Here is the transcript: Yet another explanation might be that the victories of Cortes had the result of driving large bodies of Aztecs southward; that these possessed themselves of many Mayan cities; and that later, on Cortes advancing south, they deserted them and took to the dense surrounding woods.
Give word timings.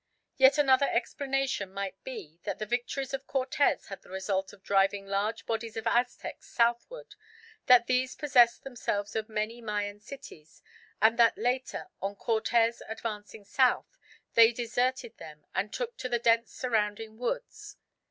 Yet 0.35 0.57
another 0.57 0.87
explanation 0.89 1.71
might 1.71 2.03
be 2.03 2.39
that 2.41 2.57
the 2.57 2.65
victories 2.65 3.13
of 3.13 3.27
Cortes 3.27 3.85
had 3.85 4.01
the 4.01 4.09
result 4.09 4.51
of 4.51 4.63
driving 4.63 5.05
large 5.05 5.45
bodies 5.45 5.77
of 5.77 5.85
Aztecs 5.85 6.47
southward; 6.47 7.13
that 7.67 7.85
these 7.85 8.15
possessed 8.15 8.63
themselves 8.63 9.15
of 9.15 9.29
many 9.29 9.61
Mayan 9.61 9.99
cities; 9.99 10.63
and 11.03 11.19
that 11.19 11.37
later, 11.37 11.85
on 12.01 12.15
Cortes 12.15 12.81
advancing 12.87 13.45
south, 13.45 13.99
they 14.33 14.51
deserted 14.51 15.19
them 15.19 15.45
and 15.53 15.71
took 15.71 15.95
to 15.97 16.09
the 16.09 16.17
dense 16.17 16.51
surrounding 16.51 17.19
woods. 17.19 17.77